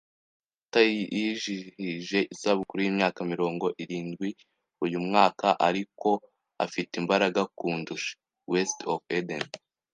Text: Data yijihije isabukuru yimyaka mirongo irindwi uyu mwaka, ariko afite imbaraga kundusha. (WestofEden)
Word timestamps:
Data 0.73 0.81
yijihije 1.17 2.19
isabukuru 2.33 2.79
yimyaka 2.85 3.19
mirongo 3.33 3.65
irindwi 3.83 4.29
uyu 4.85 4.99
mwaka, 5.07 5.47
ariko 5.67 6.09
afite 6.65 6.93
imbaraga 7.01 7.41
kundusha. 7.57 8.13
(WestofEden) 8.51 9.43